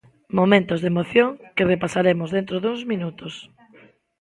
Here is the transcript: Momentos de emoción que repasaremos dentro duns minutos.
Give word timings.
Momentos 0.39 0.79
de 0.81 0.87
emoción 0.93 1.29
que 1.55 1.69
repasaremos 1.73 2.29
dentro 2.37 2.55
duns 2.63 2.81
minutos. 2.91 3.33